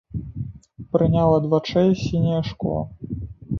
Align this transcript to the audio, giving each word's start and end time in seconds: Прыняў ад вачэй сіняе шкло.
Прыняў 0.95 1.29
ад 1.39 1.45
вачэй 1.53 1.93
сіняе 2.07 2.43
шкло. 2.51 2.79